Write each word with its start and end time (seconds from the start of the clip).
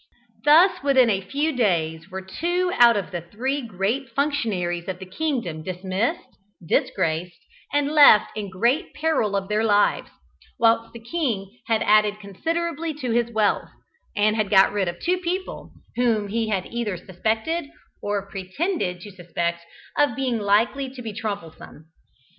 Thus 0.45 0.81
within 0.81 1.11
a 1.11 1.21
few 1.21 1.55
days 1.55 2.09
were 2.09 2.23
two 2.23 2.71
out 2.79 2.97
of 2.97 3.11
the 3.11 3.21
three 3.21 3.61
great 3.61 4.09
functionaries 4.15 4.87
of 4.87 4.97
the 4.97 5.05
kingdom 5.05 5.61
dismissed, 5.61 6.39
disgraced, 6.67 7.37
and 7.71 7.91
left 7.91 8.35
in 8.35 8.49
great 8.49 8.95
peril 8.95 9.35
of 9.35 9.47
their 9.47 9.63
lives, 9.63 10.09
whilst 10.57 10.91
the 10.93 10.99
king 10.99 11.55
had 11.67 11.83
added 11.83 12.19
considerably 12.19 12.95
to 12.95 13.11
his 13.11 13.29
wealth, 13.29 13.69
and 14.15 14.35
had 14.35 14.49
got 14.49 14.71
rid 14.73 14.87
of 14.87 14.99
two 14.99 15.19
people 15.19 15.71
whom 15.95 16.29
he 16.29 16.49
had 16.49 16.65
either 16.65 16.97
suspected 16.97 17.65
or 18.01 18.27
pretended 18.27 19.01
to 19.01 19.11
suspect 19.11 19.63
of 19.99 20.15
being 20.15 20.39
likely 20.39 20.89
to 20.89 21.03
be 21.03 21.13
troublesome. 21.13 21.85